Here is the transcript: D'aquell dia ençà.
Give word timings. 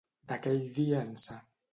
D'aquell 0.31 0.63
dia 0.77 1.03
ençà. 1.11 1.37